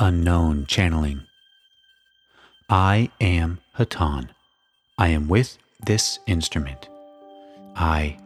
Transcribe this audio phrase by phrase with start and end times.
[0.00, 1.22] Unknown Channeling.
[2.70, 4.28] I am Hatonn.
[4.96, 6.88] I am with this instrument.
[7.74, 8.16] I.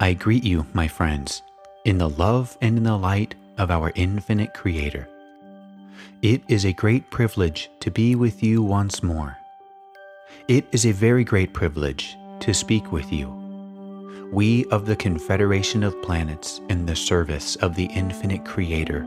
[0.00, 1.42] I greet you, my friends,
[1.84, 5.08] in the love and in the light of our infinite Creator.
[6.22, 9.38] It is a great privilege to be with you once more.
[10.48, 13.28] It is a very great privilege to speak with you.
[14.32, 19.06] We of the Confederation of Planets in the service of the infinite Creator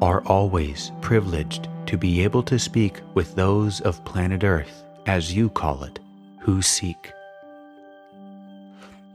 [0.00, 5.48] are always privileged to be able to speak with those of planet Earth, as you
[5.48, 5.98] call it,
[6.40, 7.12] who seek.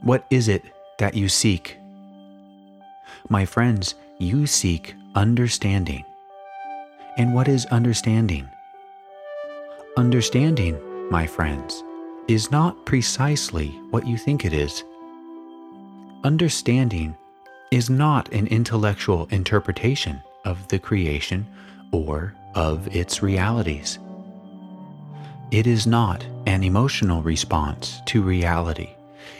[0.02, 0.63] What is it
[0.98, 1.77] that you seek?
[3.27, 6.05] My friends, you seek understanding.
[7.17, 8.50] And what is understanding?
[9.97, 11.84] Understanding, my friends,
[12.28, 14.84] is not precisely what you think it is.
[16.23, 17.16] Understanding
[17.72, 21.45] is not an intellectual interpretation of the creation
[21.92, 24.00] or of its realities.
[25.52, 28.90] It is not an emotional response to reality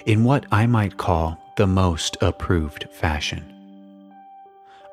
[0.06, 3.44] in what I might call the most approved fashion.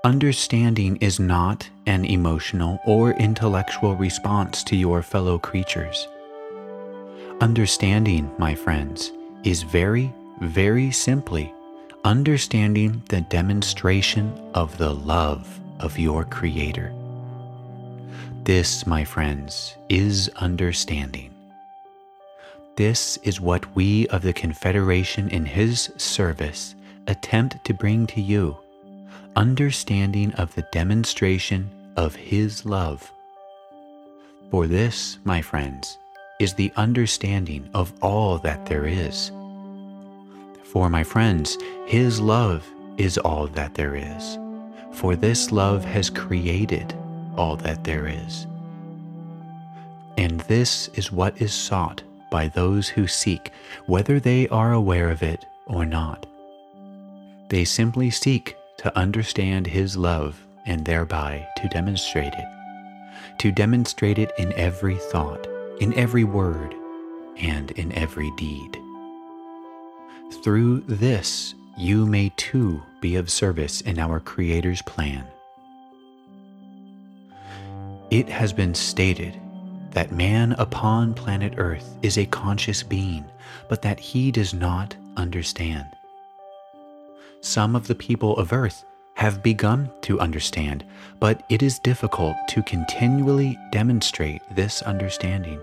[0.05, 6.07] Understanding is not an emotional or intellectual response to your fellow creatures.
[7.41, 9.11] Understanding, my friends,
[9.43, 11.53] is very, very simply
[12.05, 16.93] understanding the demonstration of the love of your Creator.
[18.45, 21.35] This, my friends, is understanding.
[22.77, 26.75] This is what we of the Confederation in His service
[27.07, 28.57] attempt to bring to you
[29.35, 33.11] understanding of the demonstration of His love.
[34.51, 35.99] For this, my friends,
[36.39, 39.31] is the understanding of all that there is.
[40.65, 42.67] For my friends, His love
[42.97, 44.39] is all that there is
[44.97, 46.95] for this love has created
[47.37, 48.47] all that there is.
[50.17, 53.53] And this is what is sought by those who seek,
[53.85, 56.27] whether they are aware of it or not.
[57.51, 64.33] They simply seek to understand His love and thereby to demonstrate it, to demonstrate it
[64.39, 65.47] in every thought,
[65.79, 66.75] in every word,
[67.37, 68.79] and in every deed.
[70.43, 75.27] Through this you may too be of service in our Creator's plan.
[78.11, 79.39] It has been stated
[79.91, 83.25] that man upon planet Earth is a conscious being,
[83.69, 85.87] but that he does not understand.
[87.43, 88.85] Some of the people of Earth
[89.15, 90.85] have begun to understand,
[91.21, 95.61] but it is difficult to continually demonstrate this understanding.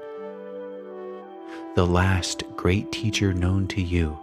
[1.75, 4.22] The last great teacher known to you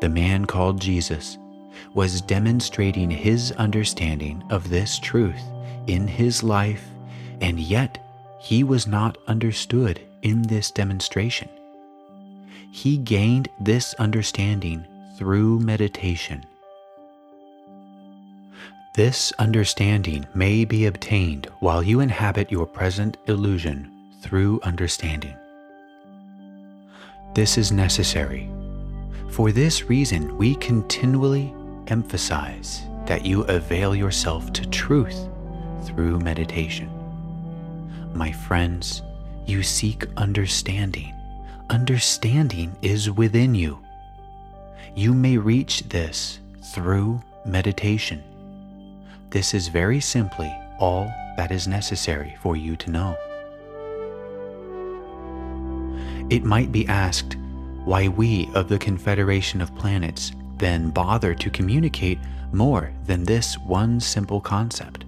[0.00, 1.38] the man called Jesus,
[1.94, 5.42] was demonstrating his understanding of this truth
[5.86, 6.86] in his life,
[7.40, 7.98] and yet
[8.40, 11.48] he was not understood in this demonstration.
[12.72, 14.84] He gained this understanding
[15.18, 16.44] through meditation.
[18.94, 23.90] This understanding may be obtained while you inhabit your present illusion
[24.22, 25.36] through understanding.
[27.34, 28.50] This is necessary
[29.30, 31.54] for this reason, we continually
[31.86, 35.28] emphasize that you avail yourself to truth
[35.84, 36.90] through meditation.
[38.12, 39.02] My friends,
[39.46, 41.14] you seek understanding.
[41.70, 43.78] Understanding is within you.
[44.94, 46.40] You may reach this
[46.74, 48.22] through meditation.
[49.30, 51.04] This is very simply all
[51.36, 53.16] that is necessary for you to know.
[56.30, 57.36] It might be asked,
[57.84, 62.18] why we of the Confederation of Planets then bother to communicate
[62.52, 65.04] more than this one simple concept.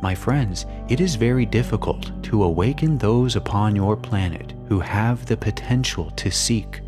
[0.00, 5.36] My friends, it is very difficult to awaken those upon your planet who have the
[5.36, 6.82] potential to seek.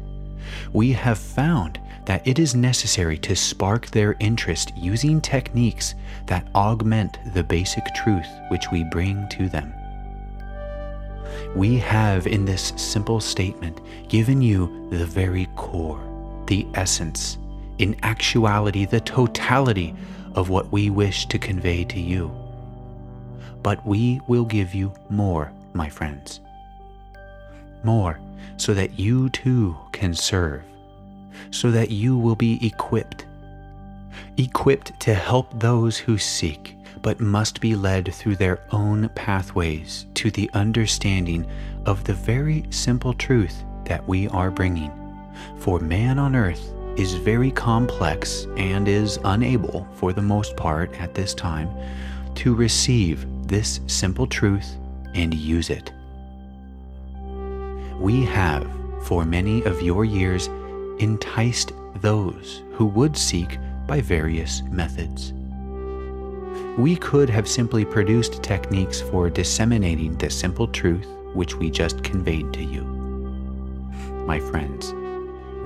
[0.73, 5.95] We have found that it is necessary to spark their interest using techniques
[6.27, 9.73] that augment the basic truth which we bring to them.
[11.55, 16.01] We have in this simple statement given you the very core,
[16.47, 17.39] the essence,
[17.79, 19.95] in actuality, the totality
[20.35, 22.31] of what we wish to convey to you.
[23.63, 26.41] But we will give you more, my friends.
[27.83, 28.21] More,
[28.57, 30.63] so that you too can serve,
[31.51, 33.27] so that you will be equipped.
[34.37, 40.31] Equipped to help those who seek but must be led through their own pathways to
[40.31, 41.47] the understanding
[41.87, 44.93] of the very simple truth that we are bringing.
[45.59, 51.15] For man on earth is very complex and is unable, for the most part at
[51.15, 51.71] this time,
[52.37, 54.77] to receive this simple truth
[55.15, 55.93] and use it.
[57.99, 58.71] We have,
[59.03, 60.49] for many of your years,
[60.99, 65.33] enticed those who would seek by various methods.
[66.79, 72.53] We could have simply produced techniques for disseminating the simple truth which we just conveyed
[72.53, 72.83] to you.
[74.27, 74.95] My friends,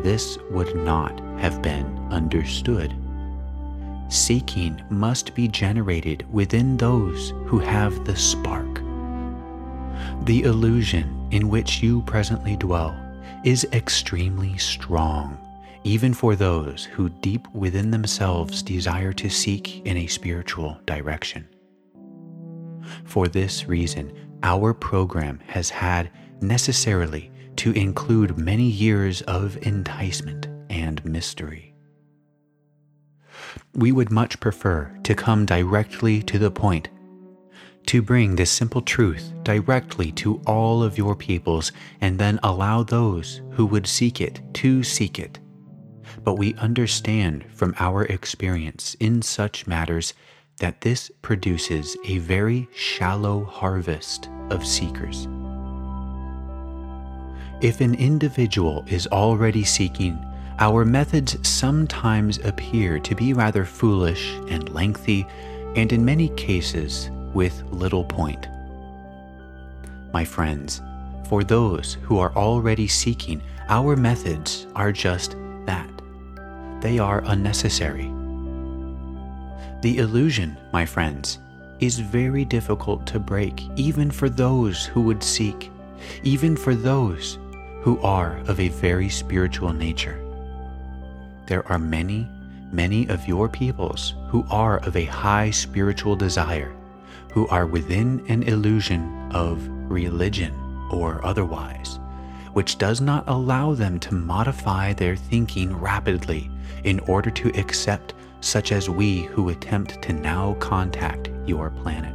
[0.02, 2.94] this would not have been understood.
[4.08, 8.80] Seeking must be generated within those who have the spark.
[10.24, 12.96] The illusion in which you presently dwell
[13.44, 15.38] is extremely strong,
[15.84, 21.46] even for those who deep within themselves desire to seek in a spiritual direction.
[23.04, 26.10] For this reason, our program has had
[26.40, 31.74] necessarily to include many years of enticement and mystery.
[33.74, 36.88] We would much prefer to come directly to the point,
[37.86, 43.42] to bring this simple truth directly to all of your peoples and then allow those
[43.52, 45.38] who would seek it to seek it.
[46.24, 50.14] But we understand from our experience in such matters
[50.58, 55.28] that this produces a very shallow harvest of seekers.
[57.60, 60.18] If an individual is already seeking,
[60.58, 65.26] our methods sometimes appear to be rather foolish and lengthy,
[65.76, 68.48] and in many cases with little point.
[70.12, 70.80] My friends,
[71.28, 75.36] for those who are already seeking, our methods are just
[75.66, 75.93] that.
[76.84, 78.12] They are unnecessary.
[79.80, 81.38] The illusion, my friends,
[81.80, 85.70] is very difficult to break, even for those who would seek,
[86.24, 87.38] even for those
[87.80, 90.20] who are of a very spiritual nature.
[91.46, 92.28] There are many,
[92.70, 96.76] many of your peoples who are of a high spiritual desire,
[97.32, 100.52] who are within an illusion of religion
[100.92, 101.98] or otherwise,
[102.52, 106.50] which does not allow them to modify their thinking rapidly
[106.84, 112.14] in order to accept such as we who attempt to now contact your planet.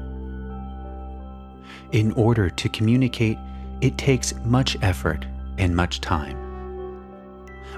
[1.92, 3.38] In order to communicate,
[3.82, 5.26] it takes much effort
[5.58, 6.38] and much time.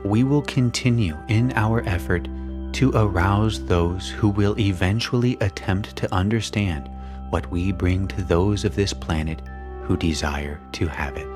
[0.03, 2.27] We will continue in our effort
[2.73, 6.89] to arouse those who will eventually attempt to understand
[7.29, 9.41] what we bring to those of this planet
[9.83, 11.27] who desire to have it.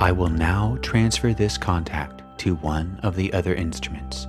[0.00, 4.26] I will now transfer this contact to one of the other instruments.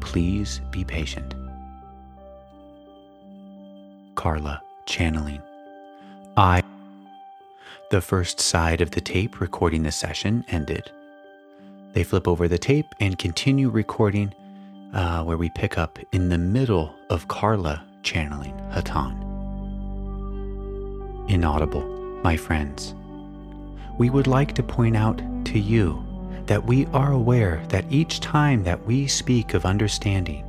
[0.00, 1.34] Please be patient.
[4.14, 5.42] Carla channeling.
[6.36, 6.62] I
[7.90, 10.90] the first side of the tape recording the session ended.
[11.92, 14.34] They flip over the tape and continue recording,
[14.92, 19.22] uh, where we pick up in the middle of Carla channeling Hatonn.
[21.28, 21.84] Inaudible,
[22.22, 22.94] my friends.
[23.98, 26.05] We would like to point out to you
[26.46, 30.44] that we are aware that each time that we speak of understanding,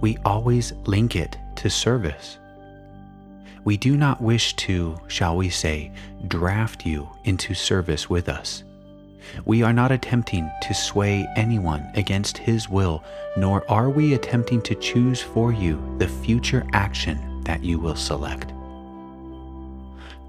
[0.00, 2.38] we always link it to service
[3.66, 5.90] we do not wish to, shall we say,
[6.28, 8.62] draft you into service with us.
[9.44, 13.02] We are not attempting to sway anyone against his will,
[13.36, 18.52] nor are we attempting to choose for you the future action that you will select.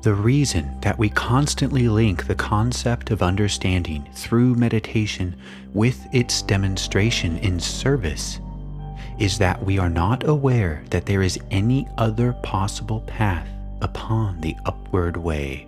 [0.07, 5.35] The reason that we constantly link the concept of understanding through meditation
[5.73, 8.39] with its demonstration in service
[9.19, 13.49] is that we are not aware that there is any other possible path
[13.81, 15.67] upon the upward way.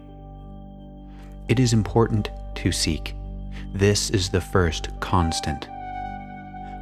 [1.50, 3.16] It is important to seek.
[3.74, 5.68] This is the first constant.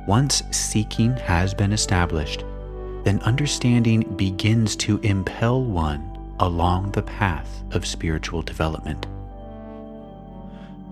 [0.07, 2.43] Once seeking has been established,
[3.03, 9.07] then understanding begins to impel one along the path of spiritual development.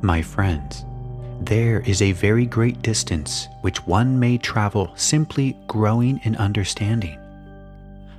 [0.01, 0.85] My friends,
[1.41, 7.19] there is a very great distance which one may travel simply growing in understanding.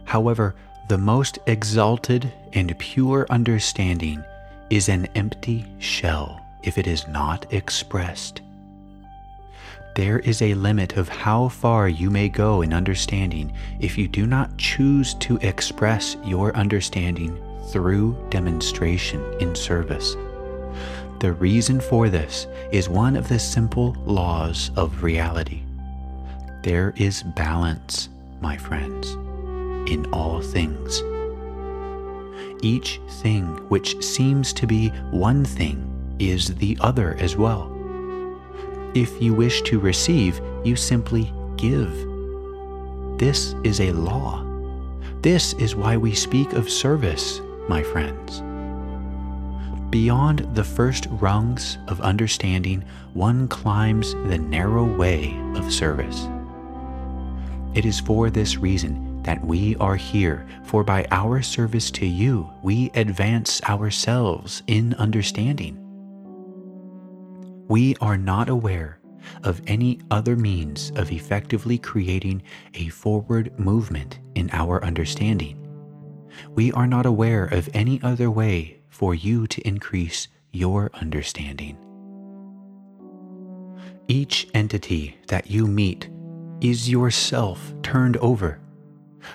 [0.04, 0.54] However,
[0.88, 4.22] the most exalted and pure understanding
[4.70, 8.42] is an empty shell if it is not expressed.
[9.96, 13.50] There is a limit of how far you may go in understanding
[13.80, 20.14] if you do not choose to express your understanding through demonstration in service.
[21.20, 25.62] The reason for this is one of the simple laws of reality.
[26.62, 28.10] There is balance,
[28.42, 29.12] my friends,
[29.90, 31.02] in all things.
[32.62, 37.75] Each thing which seems to be one thing is the other as well.
[38.96, 41.92] If you wish to receive, you simply give.
[43.18, 44.42] This is a law
[45.20, 48.40] This is why we speak of service, my friends.
[49.90, 56.26] Beyond the first rungs of understanding, one climbs the narrow way of service.
[57.74, 62.50] It is for this reason that we are here, for by our service to you,
[62.62, 65.85] we advance ourselves in understanding.
[67.68, 69.00] We are not aware
[69.42, 72.44] of any other means of effectively creating
[72.74, 75.66] a forward movement in our understanding.
[76.54, 81.76] We are not aware of any other way for you to increase your understanding.
[84.06, 86.08] Each entity that you meet
[86.60, 88.60] is yourself turned over.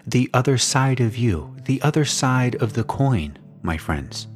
[0.08, 4.28] The other side of you, the other side of the coin, my friends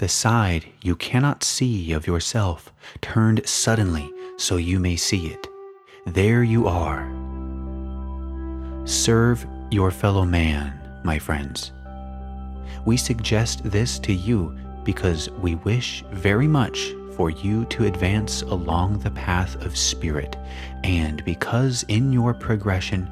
[0.00, 5.46] the side you cannot see of yourself turned suddenly so you may see it.
[6.06, 7.06] There you are.
[8.86, 10.72] Serve your fellow man,
[11.04, 11.72] my friends.
[12.86, 19.00] We suggest this to you because we wish very much for you to advance along
[19.00, 20.34] the path of spirit,
[20.82, 23.06] and because in your progression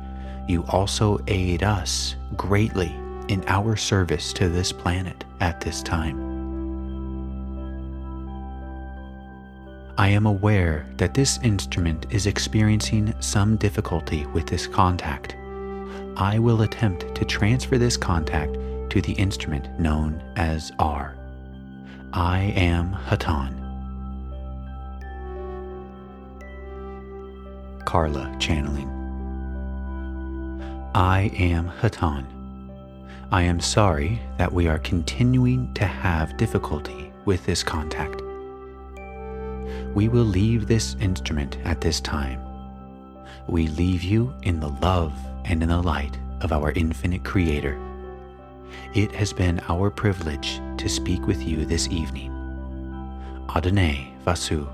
[0.48, 2.96] you also aid us greatly
[3.28, 6.27] in our service to this planet at this time.
[9.98, 15.34] I am aware that this instrument is experiencing some difficulty with this contact.
[16.16, 18.56] I will attempt to transfer this contact
[18.90, 21.16] to the instrument known as R.
[22.12, 23.56] I am Hatonn.
[27.84, 28.88] Carla channeling.
[30.94, 32.24] I am Hatonn.
[33.32, 38.22] I am sorry that we are continuing to have difficulty with this contact
[39.94, 42.40] we will leave this instrument at this time.
[43.46, 45.12] We leave you in the love
[45.44, 47.80] and in the light of our infinite Creator.
[48.94, 52.34] It has been our privilege to speak with you this evening.
[53.54, 54.68] Adonai Vasu